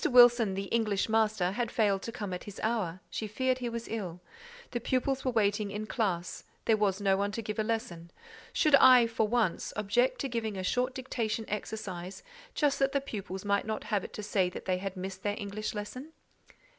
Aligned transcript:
Wilson, 0.09 0.55
the 0.55 0.63
English 0.73 1.09
master, 1.09 1.51
had 1.51 1.69
failed 1.69 2.01
to 2.01 2.11
come 2.11 2.33
at 2.33 2.45
his 2.45 2.59
hour, 2.63 3.01
she 3.11 3.27
feared 3.27 3.59
he 3.59 3.69
was 3.69 3.87
ill; 3.87 4.19
the 4.71 4.79
pupils 4.79 5.23
were 5.23 5.29
waiting 5.29 5.69
in 5.69 5.85
classe; 5.85 6.43
there 6.65 6.75
was 6.75 6.99
no 7.01 7.15
one 7.15 7.31
to 7.33 7.41
give 7.43 7.59
a 7.59 7.63
lesson; 7.63 8.09
should 8.51 8.73
I, 8.77 9.05
for 9.05 9.27
once, 9.27 9.71
object 9.75 10.17
to 10.21 10.27
giving 10.27 10.57
a 10.57 10.63
short 10.63 10.95
dictation 10.95 11.45
exercise, 11.47 12.23
just 12.55 12.79
that 12.79 12.93
the 12.93 12.99
pupils 13.01 13.45
might 13.45 13.67
not 13.67 13.83
have 13.83 14.03
it 14.03 14.13
to 14.13 14.23
say 14.23 14.49
they 14.49 14.79
had 14.79 14.97
missed 14.97 15.21
their 15.21 15.35
English 15.37 15.75
lesson? 15.75 16.11